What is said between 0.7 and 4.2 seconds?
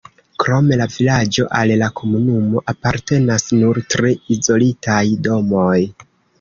la vilaĝo al la komunumo apartenas nur tri